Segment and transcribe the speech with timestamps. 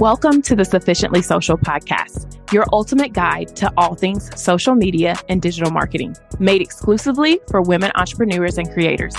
[0.00, 5.42] Welcome to the Sufficiently Social Podcast, your ultimate guide to all things social media and
[5.42, 9.12] digital marketing, made exclusively for women entrepreneurs and creators.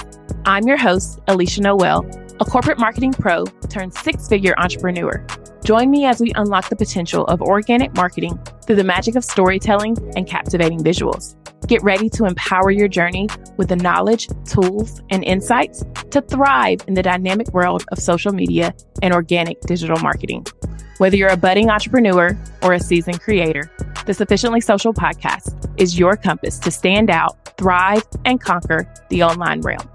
[0.46, 5.28] I'm your host, Alicia Noel, a corporate marketing pro turned six figure entrepreneur.
[5.66, 9.98] Join me as we unlock the potential of organic marketing through the magic of storytelling
[10.16, 11.36] and captivating visuals.
[11.68, 13.28] Get ready to empower your journey
[13.58, 18.74] with the knowledge, tools, and insights to thrive in the dynamic world of social media
[19.04, 20.46] and organic digital marketing.
[21.00, 23.72] Whether you're a budding entrepreneur or a seasoned creator,
[24.06, 29.62] the Sufficiently Social podcast is your compass to stand out, thrive, and conquer the online
[29.62, 29.90] realm.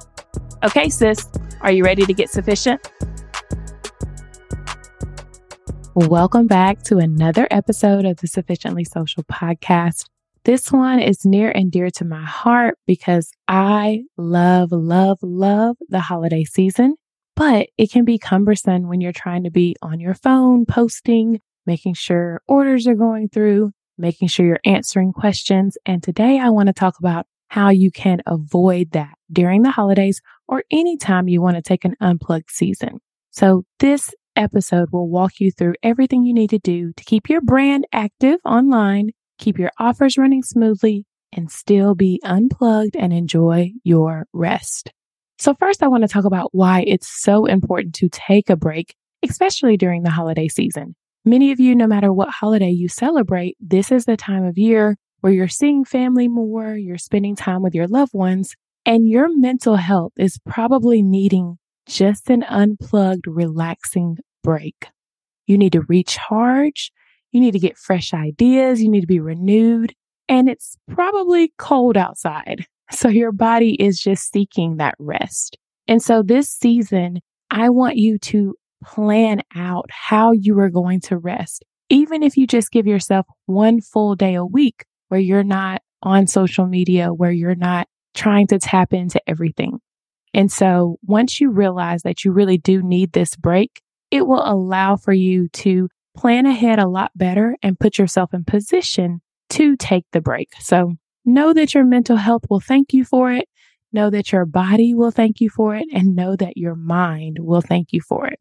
[0.63, 1.29] Okay, sis,
[1.61, 2.91] are you ready to get sufficient?
[5.95, 10.07] Welcome back to another episode of the Sufficiently Social podcast.
[10.45, 16.01] This one is near and dear to my heart because I love, love, love the
[16.01, 16.97] holiday season,
[17.37, 21.95] but it can be cumbersome when you're trying to be on your phone, posting, making
[21.95, 25.77] sure orders are going through, making sure you're answering questions.
[25.87, 30.21] And today I want to talk about how you can avoid that during the holidays
[30.49, 33.01] or anytime you want to take an unplugged season.
[33.31, 37.41] So this episode will walk you through everything you need to do to keep your
[37.41, 44.27] brand active online keep your offers running smoothly, and still be unplugged and enjoy your
[44.33, 44.93] rest.
[45.39, 48.95] So, first, I want to talk about why it's so important to take a break,
[49.23, 50.95] especially during the holiday season.
[51.25, 54.97] Many of you, no matter what holiday you celebrate, this is the time of year
[55.21, 59.77] where you're seeing family more, you're spending time with your loved ones, and your mental
[59.77, 64.89] health is probably needing just an unplugged, relaxing break.
[65.47, 66.93] You need to recharge
[67.35, 68.81] you need to get fresh ideas.
[68.81, 69.93] You need to be renewed.
[70.29, 72.67] And it's probably cold outside.
[72.91, 75.57] So your body is just seeking that rest.
[75.89, 77.21] And so this season,
[77.51, 78.55] I want you to
[78.85, 81.65] plan out how you are going to rest.
[81.91, 86.27] Even if you just give yourself one full day a week where you're not on
[86.27, 89.79] social media, where you're not trying to tap into everything.
[90.33, 94.97] And so once you realize that you really do need this break, it will allow
[94.97, 100.05] for you to plan ahead a lot better and put yourself in position to take
[100.13, 100.49] the break.
[100.61, 100.95] So
[101.25, 103.49] know that your mental health will thank you for it.
[103.93, 107.61] Know that your body will thank you for it and know that your mind will
[107.61, 108.39] thank you for it.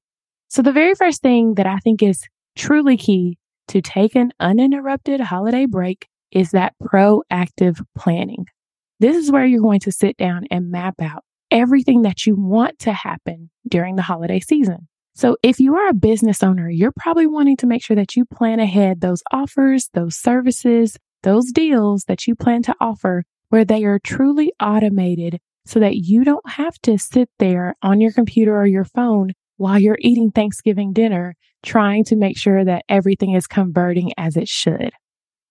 [0.49, 2.23] So the very first thing that I think is
[2.55, 3.37] truly key
[3.69, 8.45] to take an uninterrupted holiday break is that proactive planning.
[8.99, 12.79] This is where you're going to sit down and map out everything that you want
[12.79, 14.87] to happen during the holiday season.
[15.15, 18.25] So if you are a business owner, you're probably wanting to make sure that you
[18.25, 23.83] plan ahead those offers, those services, those deals that you plan to offer where they
[23.83, 28.65] are truly automated so that you don't have to sit there on your computer or
[28.65, 34.11] your phone while you're eating Thanksgiving dinner trying to make sure that everything is converting
[34.17, 34.91] as it should.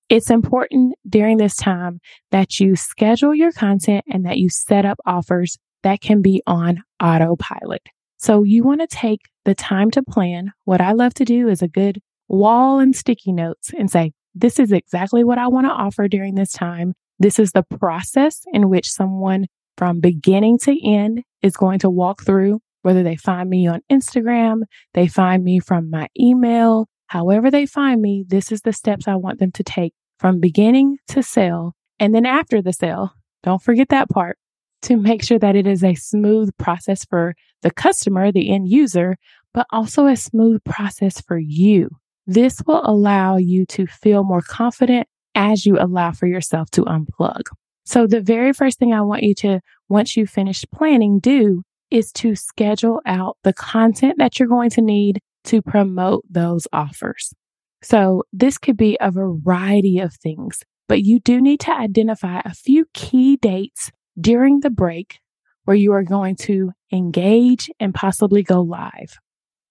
[0.08, 2.00] It's important during this time
[2.30, 6.82] that you schedule your content and that you set up offers that can be on
[7.02, 7.82] autopilot.
[8.18, 10.52] So you want to take the time to plan.
[10.64, 14.58] What I love to do is a good wall and sticky notes and say, this
[14.58, 16.94] is exactly what I want to offer during this time.
[17.18, 22.24] This is the process in which someone from beginning to end is going to walk
[22.24, 24.62] through, whether they find me on Instagram,
[24.94, 29.16] they find me from my email, however they find me, this is the steps I
[29.16, 31.74] want them to take from beginning to sale.
[31.98, 33.12] And then after the sale,
[33.42, 34.38] don't forget that part
[34.82, 39.16] to make sure that it is a smooth process for the customer, the end user,
[39.54, 41.88] but also a smooth process for you.
[42.26, 47.42] This will allow you to feel more confident as you allow for yourself to unplug.
[47.84, 52.12] So the very first thing I want you to, once you finish planning, do is
[52.12, 57.34] to schedule out the content that you're going to need to promote those offers.
[57.82, 62.54] So this could be a variety of things, but you do need to identify a
[62.54, 63.90] few key dates
[64.20, 65.18] during the break
[65.64, 69.18] where you are going to engage and possibly go live.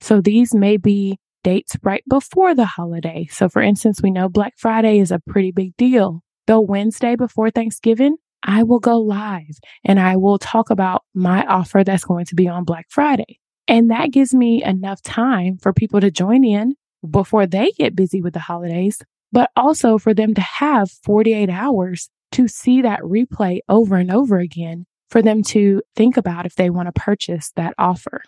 [0.02, 3.28] So these may be dates right before the holiday.
[3.32, 6.22] So for instance, we know Black Friday is a pretty big deal.
[6.48, 11.84] The Wednesday before Thanksgiving, I will go live and I will talk about my offer
[11.84, 13.40] that's going to be on Black Friday.
[13.68, 16.76] And that gives me enough time for people to join in
[17.10, 19.02] before they get busy with the holidays,
[19.32, 24.40] but also for them to have 48 hours to see that replay over and over
[24.40, 28.24] again for them to think about if they want to purchase that offer.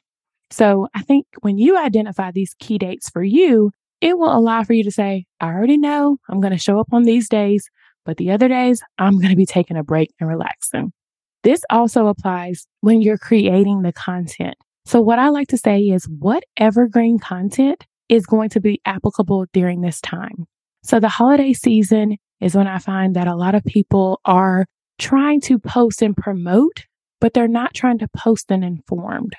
[0.54, 3.72] So I think when you identify these key dates for you,
[4.02, 6.94] it will allow for you to say, I already know I'm going to show up
[6.94, 7.68] on these days,
[8.06, 10.94] but the other days I'm going to be taking a break and relaxing.
[11.42, 14.54] This also applies when you're creating the content.
[14.86, 19.48] So what I like to say is what evergreen content is going to be applicable
[19.54, 20.46] during this time.
[20.84, 24.68] So the holiday season is when I find that a lot of people are
[25.00, 26.86] trying to post and promote,
[27.20, 29.34] but they're not trying to post and informed.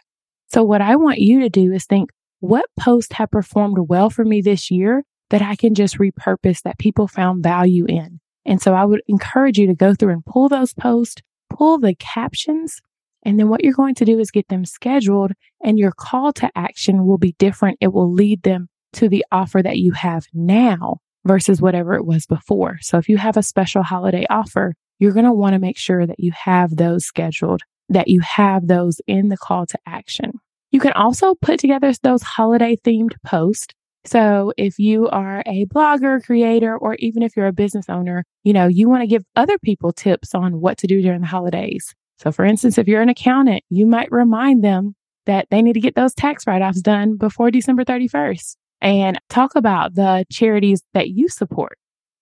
[0.49, 2.11] So what I want you to do is think,
[2.41, 6.79] what posts have performed well for me this year that I can just repurpose that
[6.79, 8.21] people found value in?
[8.45, 11.95] And so I would encourage you to go through and pull those posts, pull the
[11.95, 12.81] captions,
[13.25, 15.33] and then what you're going to do is get them scheduled
[15.63, 17.79] and your call to action will be different.
[17.81, 22.27] It will lead them to the offer that you have now versus whatever it was
[22.27, 22.79] before.
[22.83, 26.07] So if you have a special holiday offer, you're going to want to make sure
[26.07, 30.33] that you have those scheduled, that you have those in the call to action.
[30.71, 33.75] You can also put together those holiday themed posts.
[34.05, 38.53] So if you are a blogger, creator, or even if you're a business owner, you
[38.53, 41.95] know, you want to give other people tips on what to do during the holidays.
[42.19, 44.95] So for instance, if you're an accountant, you might remind them
[45.27, 49.95] that they need to get those tax write-offs done before December 31st and talk about
[49.95, 51.79] the charities that you support.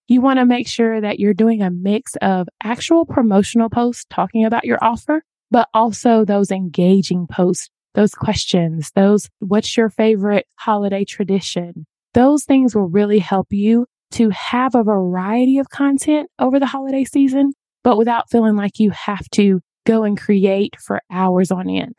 [0.07, 4.45] You want to make sure that you're doing a mix of actual promotional posts talking
[4.45, 11.05] about your offer, but also those engaging posts, those questions, those what's your favorite holiday
[11.05, 11.87] tradition?
[12.15, 17.05] Those things will really help you to have a variety of content over the holiday
[17.05, 17.53] season,
[17.85, 21.99] but without feeling like you have to go and create for hours on end.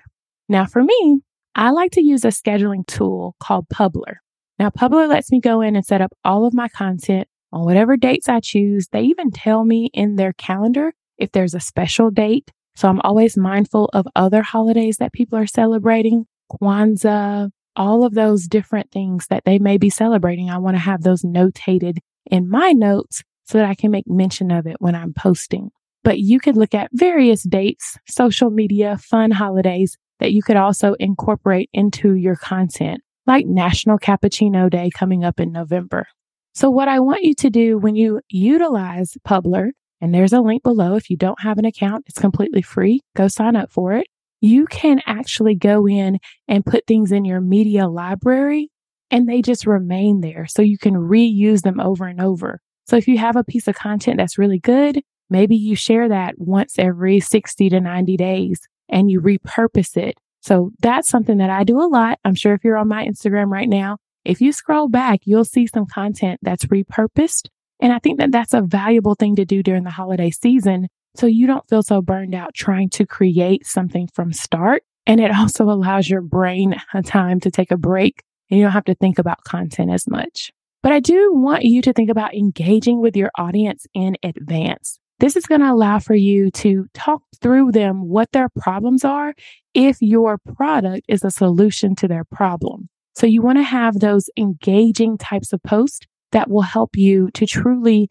[0.50, 1.22] Now, for me,
[1.56, 4.16] I like to use a scheduling tool called Publer.
[4.58, 7.98] Now, Publer lets me go in and set up all of my content on whatever
[7.98, 8.88] dates I choose.
[8.92, 12.52] They even tell me in their calendar if there's a special date.
[12.76, 18.48] So I'm always mindful of other holidays that people are celebrating, Kwanzaa, all of those
[18.48, 20.50] different things that they may be celebrating.
[20.50, 21.98] I want to have those notated
[22.30, 25.70] in my notes so that I can make mention of it when I'm posting.
[26.04, 30.94] But you could look at various dates, social media, fun holidays that you could also
[31.00, 36.06] incorporate into your content like National Cappuccino Day coming up in November.
[36.54, 39.70] So what I want you to do when you utilize Publer,
[40.04, 40.96] and there's a link below.
[40.96, 43.00] If you don't have an account, it's completely free.
[43.16, 44.08] Go sign up for it.
[44.42, 48.70] You can actually go in and put things in your media library
[49.10, 50.46] and they just remain there.
[50.46, 52.60] So you can reuse them over and over.
[52.86, 56.36] So if you have a piece of content that's really good, maybe you share that
[56.38, 58.60] once every 60 to 90 days
[58.90, 62.20] and you repurpose it so that's something that I do a lot.
[62.26, 65.68] I'm sure if you're on my Instagram right now, if you scroll back, you'll see
[65.68, 67.48] some content that's repurposed.
[67.84, 70.88] And I think that that's a valuable thing to do during the holiday season.
[71.16, 74.84] So you don't feel so burned out trying to create something from start.
[75.06, 78.72] And it also allows your brain a time to take a break and you don't
[78.72, 80.50] have to think about content as much.
[80.82, 84.98] But I do want you to think about engaging with your audience in advance.
[85.20, 89.34] This is going to allow for you to talk through them what their problems are
[89.74, 92.88] if your product is a solution to their problem.
[93.16, 97.46] So you want to have those engaging types of posts that will help you to
[97.46, 98.10] truly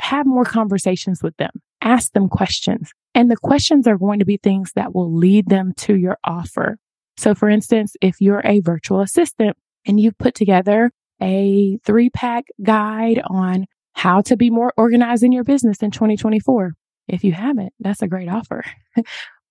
[0.00, 1.50] have more conversations with them,
[1.80, 2.92] ask them questions.
[3.14, 6.78] And the questions are going to be things that will lead them to your offer.
[7.16, 9.56] So for instance, if you're a virtual assistant
[9.86, 13.66] and you've put together a three pack guide on
[13.98, 16.74] how to be more organized in your business in 2024.
[17.08, 18.62] If you haven't, that's a great offer.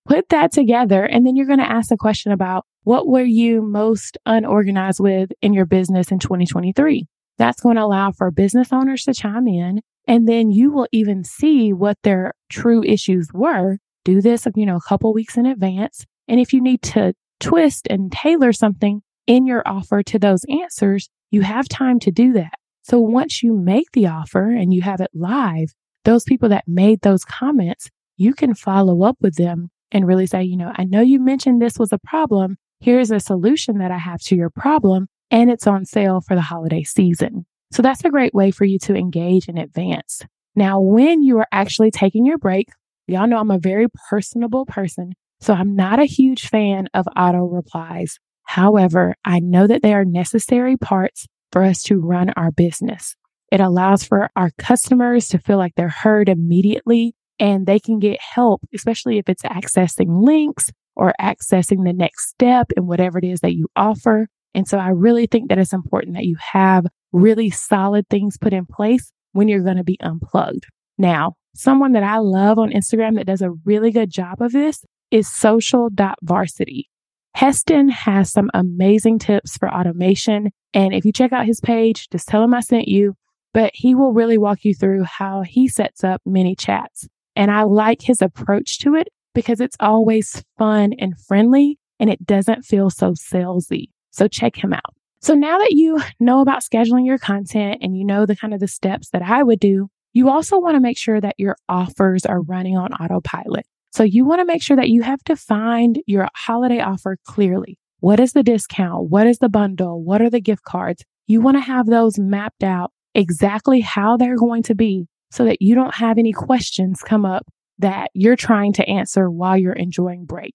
[0.06, 1.04] Put that together.
[1.04, 5.30] And then you're going to ask a question about what were you most unorganized with
[5.42, 7.06] in your business in 2023?
[7.38, 9.80] That's going to allow for business owners to chime in.
[10.06, 13.78] And then you will even see what their true issues were.
[14.04, 16.04] Do this, you know, a couple weeks in advance.
[16.26, 21.08] And if you need to twist and tailor something in your offer to those answers,
[21.30, 22.54] you have time to do that.
[22.82, 27.02] So once you make the offer and you have it live, those people that made
[27.02, 31.02] those comments, you can follow up with them and really say, you know, I know
[31.02, 32.56] you mentioned this was a problem.
[32.80, 36.42] Here's a solution that I have to your problem and it's on sale for the
[36.42, 37.46] holiday season.
[37.70, 40.22] So that's a great way for you to engage in advance.
[40.54, 42.68] Now, when you are actually taking your break,
[43.06, 45.12] y'all know I'm a very personable person.
[45.40, 48.18] So I'm not a huge fan of auto replies.
[48.44, 53.14] However, I know that they are necessary parts for us to run our business.
[53.52, 58.20] It allows for our customers to feel like they're heard immediately and they can get
[58.20, 63.40] help, especially if it's accessing links or accessing the next step in whatever it is
[63.40, 64.28] that you offer.
[64.54, 68.52] And so I really think that it's important that you have really solid things put
[68.52, 70.66] in place when you're going to be unplugged.
[70.96, 74.84] Now, someone that I love on Instagram that does a really good job of this
[75.10, 76.88] is social.varsity.
[77.34, 80.50] Heston has some amazing tips for automation.
[80.74, 83.14] And if you check out his page, just tell him I sent you,
[83.54, 88.02] but he will really walk you through how he sets up ManyChats, And I like
[88.02, 93.12] his approach to it because it's always fun and friendly and it doesn't feel so
[93.12, 93.86] salesy.
[94.10, 94.94] So check him out.
[95.20, 98.60] So now that you know about scheduling your content and you know the kind of
[98.60, 102.24] the steps that I would do, you also want to make sure that your offers
[102.24, 103.66] are running on autopilot.
[103.92, 107.78] So you want to make sure that you have defined your holiday offer clearly.
[108.00, 109.10] What is the discount?
[109.10, 110.02] What is the bundle?
[110.02, 111.04] What are the gift cards?
[111.26, 115.60] You want to have those mapped out exactly how they're going to be so that
[115.60, 117.46] you don't have any questions come up
[117.78, 120.54] that you're trying to answer while you're enjoying break.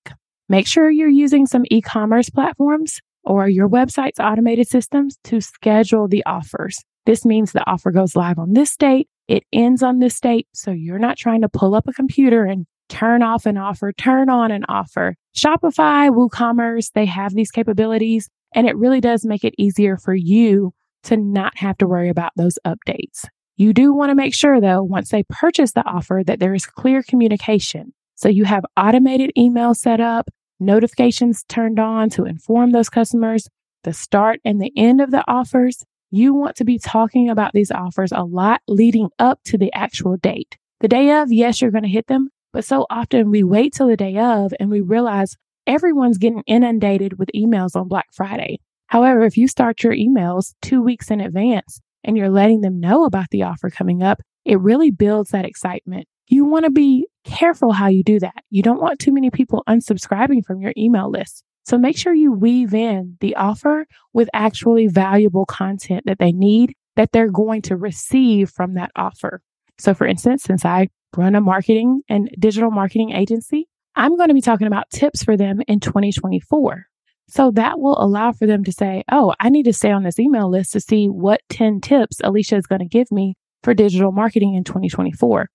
[0.49, 6.23] Make sure you're using some e-commerce platforms or your website's automated systems to schedule the
[6.25, 6.77] offers.
[7.05, 9.07] This means the offer goes live on this date.
[9.27, 10.47] It ends on this date.
[10.53, 14.29] So you're not trying to pull up a computer and turn off an offer, turn
[14.29, 15.15] on an offer.
[15.35, 20.73] Shopify, WooCommerce, they have these capabilities and it really does make it easier for you
[21.03, 23.25] to not have to worry about those updates.
[23.57, 26.65] You do want to make sure though, once they purchase the offer that there is
[26.65, 27.93] clear communication.
[28.15, 30.29] So you have automated email set up,
[30.65, 33.47] notifications turned on to inform those customers
[33.83, 35.83] the start and the end of the offers.
[36.09, 40.17] You want to be talking about these offers a lot leading up to the actual
[40.17, 40.57] date.
[40.79, 43.87] The day of, yes, you're going to hit them, but so often we wait till
[43.87, 48.59] the day of and we realize everyone's getting inundated with emails on Black Friday.
[48.87, 53.05] However, if you start your emails two weeks in advance and you're letting them know
[53.05, 56.05] about the offer coming up, it really builds that excitement.
[56.27, 58.43] You want to be careful how you do that.
[58.49, 61.43] You don't want too many people unsubscribing from your email list.
[61.65, 66.73] So make sure you weave in the offer with actually valuable content that they need
[66.95, 69.41] that they're going to receive from that offer.
[69.79, 74.33] So for instance, since I run a marketing and digital marketing agency, I'm going to
[74.33, 76.85] be talking about tips for them in 2024.
[77.29, 80.19] So that will allow for them to say, Oh, I need to stay on this
[80.19, 84.11] email list to see what 10 tips Alicia is going to give me for digital
[84.11, 85.49] marketing in 2024.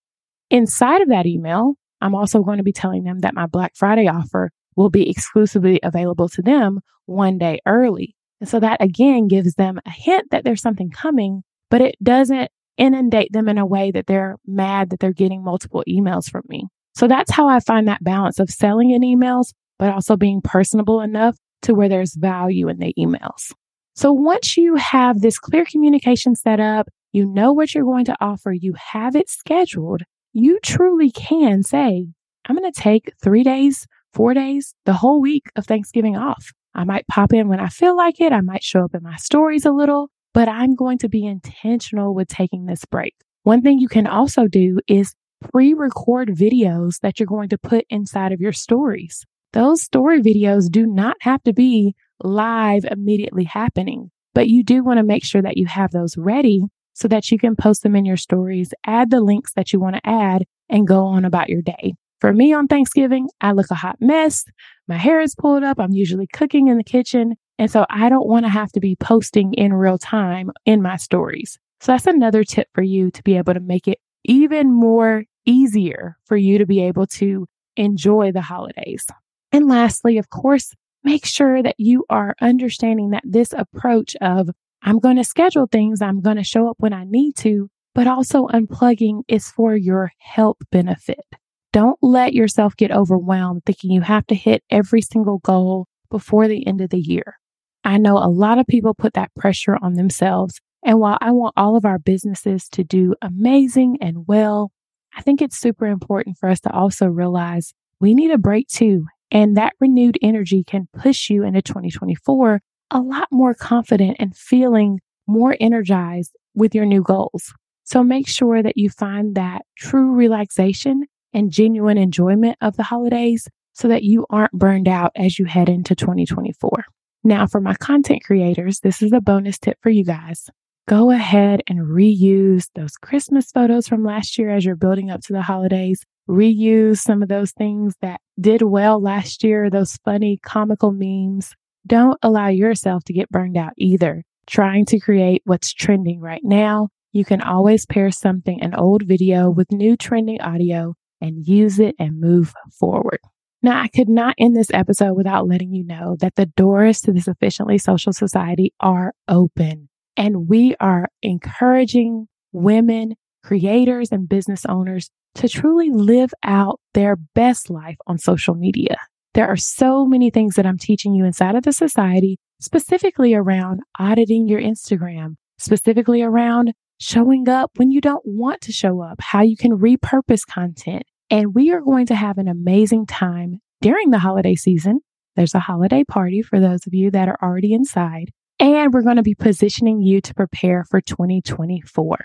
[0.51, 4.09] Inside of that email, I'm also going to be telling them that my Black Friday
[4.09, 8.15] offer will be exclusively available to them one day early.
[8.41, 12.51] And so that again gives them a hint that there's something coming, but it doesn't
[12.77, 16.69] inundate them in a way that they're mad that they're getting multiple emails from me.
[16.95, 21.01] So that's how I find that balance of selling in emails, but also being personable
[21.01, 23.53] enough to where there's value in the emails.
[23.97, 28.17] So once you have this clear communication set up, you know what you're going to
[28.21, 30.03] offer, you have it scheduled,
[30.33, 32.09] you truly can say,
[32.47, 36.53] I'm going to take three days, four days, the whole week of Thanksgiving off.
[36.75, 38.33] I might pop in when I feel like it.
[38.33, 42.15] I might show up in my stories a little, but I'm going to be intentional
[42.15, 43.15] with taking this break.
[43.43, 47.85] One thing you can also do is pre record videos that you're going to put
[47.91, 49.25] inside of your stories.
[49.53, 54.99] Those story videos do not have to be live immediately happening, but you do want
[54.99, 56.65] to make sure that you have those ready
[56.99, 59.95] so that you can post them in your stories, add the links that you want
[59.95, 61.95] to add, and go on about your day.
[62.21, 64.45] For me on Thanksgiving, I look a hot mess.
[64.89, 65.79] My hair is pulled up.
[65.79, 67.37] I'm usually cooking in the kitchen.
[67.57, 70.97] And so I don't want to have to be posting in real time in my
[70.97, 71.57] stories.
[71.81, 76.17] So that's another tip for you to be able to make it even more easier
[76.25, 79.07] for you to be able to enjoy the holidays.
[79.53, 80.75] And lastly, of course,
[81.05, 84.51] make sure that you are understanding that this approach of
[84.83, 88.07] I'm going to schedule things, I'm going to show up when I need to, but
[88.07, 91.25] also unplugging is for your health benefit.
[91.73, 96.67] Don't let yourself get overwhelmed thinking you have to hit every single goal before the
[96.67, 97.37] end of the year.
[97.85, 100.61] I know a lot of people put that pressure on themselves.
[100.85, 104.73] And while I want all of our businesses to do amazing and well,
[105.17, 109.07] I think it's super important for us to also realize we need a break too.
[109.31, 115.01] And that renewed energy can push you into 2024 a lot more confident and feeling
[115.27, 117.53] more energized with your new goals.
[117.85, 123.49] So make sure that you find that true relaxation and genuine enjoyment of the holidays
[123.73, 126.85] so that you aren't burned out as you head into 2024.
[127.25, 130.49] Now, for my content creators, this is a bonus tip for you guys.
[130.89, 135.33] Go ahead and reuse those Christmas photos from last year as you're building up to
[135.33, 136.03] the holidays.
[136.29, 141.55] Reuse some of those things that did well last year, those funny comical memes.
[141.89, 144.23] Don't allow yourself to get burned out either.
[144.47, 146.89] Trying to create what's trending right now.
[147.13, 151.95] You can always pair something, an old video with new trending audio and use it
[151.99, 153.21] and move forward.
[153.63, 157.13] Now, I could not end this episode without letting you know that the doors to
[157.13, 165.11] the Sufficiently Social Society are open and we are encouraging women, creators, and business owners
[165.37, 168.99] to truly live out their best life on social media.
[169.35, 173.81] There are so many things that I'm teaching you inside of the society, specifically around
[173.99, 179.43] auditing your Instagram, specifically around showing up when you don't want to show up, how
[179.43, 181.05] you can repurpose content.
[181.31, 185.01] And we are going to have an amazing time during the holiday season.
[185.37, 188.31] There's a holiday party for those of you that are already inside.
[188.59, 192.19] And we're going to be positioning you to prepare for 2024.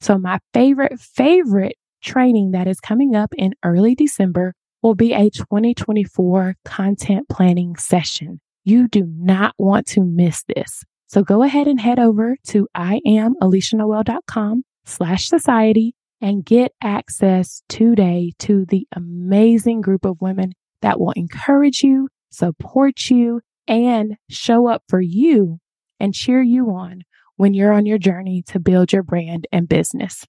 [0.00, 5.30] So, my favorite, favorite training that is coming up in early December will be a
[5.30, 8.40] 2024 content planning session.
[8.64, 10.84] You do not want to miss this.
[11.06, 18.66] So go ahead and head over to IamAliciaNoel.com slash society and get access today to
[18.66, 25.00] the amazing group of women that will encourage you, support you, and show up for
[25.00, 25.58] you
[26.00, 27.02] and cheer you on
[27.36, 30.24] when you're on your journey to build your brand and business.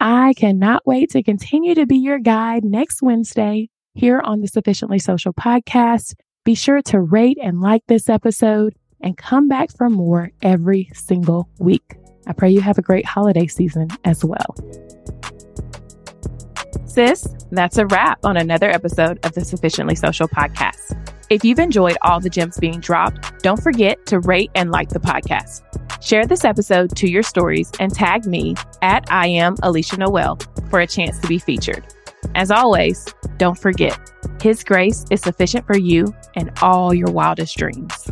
[0.00, 4.98] I cannot wait to continue to be your guide next Wednesday here on the Sufficiently
[4.98, 6.14] Social podcast.
[6.44, 11.48] Be sure to rate and like this episode and come back for more every single
[11.58, 11.96] week.
[12.26, 14.56] I pray you have a great holiday season as well.
[16.86, 21.00] Sis, that's a wrap on another episode of the Sufficiently Social podcast.
[21.30, 25.00] If you've enjoyed all the gems being dropped, don't forget to rate and like the
[25.00, 25.62] podcast.
[26.02, 30.80] Share this episode to your stories and tag me at I am Alicia Noel for
[30.80, 31.84] a chance to be featured.
[32.34, 33.06] As always,
[33.38, 33.98] don't forget,
[34.40, 38.10] His grace is sufficient for you and all your wildest dreams.